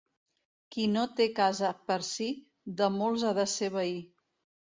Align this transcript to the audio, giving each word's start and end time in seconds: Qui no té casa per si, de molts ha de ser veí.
Qui 0.75 0.85
no 0.93 1.03
té 1.19 1.25
casa 1.39 1.69
per 1.91 1.97
si, 2.09 2.29
de 2.81 2.89
molts 2.97 3.27
ha 3.27 3.35
de 3.41 3.47
ser 3.55 3.73
veí. 3.79 3.97